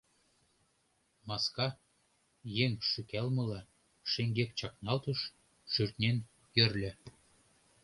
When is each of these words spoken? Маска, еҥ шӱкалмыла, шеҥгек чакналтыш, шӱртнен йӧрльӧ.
Маска, 1.27 1.67
еҥ 2.63 2.71
шӱкалмыла, 2.89 3.61
шеҥгек 4.11 4.51
чакналтыш, 4.59 5.19
шӱртнен 5.71 6.17
йӧрльӧ. 6.55 6.91